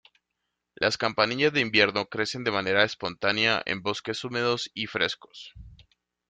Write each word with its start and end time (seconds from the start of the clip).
Las 0.73 0.97
"campanillas 0.97 1.53
de 1.53 1.59
invierno" 1.61 2.07
crecen 2.07 2.43
de 2.43 2.49
manera 2.49 2.83
espontánea 2.83 3.61
en 3.67 3.83
bosques 3.83 4.23
húmedos 4.23 4.71
y 4.73 4.87
frescos. 4.87 5.53